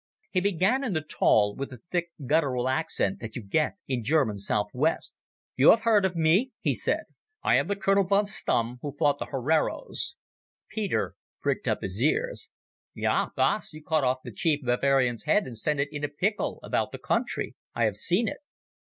[0.31, 4.39] He began in the taal, with the thick guttural accent that you get in German
[4.39, 5.13] South West.
[5.55, 7.03] "You have heard of me," he said.
[7.43, 10.15] "I am the Colonel von Stumm who fought the Hereros."
[10.71, 12.49] Peter pricked up his ears.
[12.95, 16.91] "Ja, Baas, you cut off the chief Baviaan's head and sent it in pickle about
[16.91, 17.53] the country.
[17.75, 18.37] I have seen it."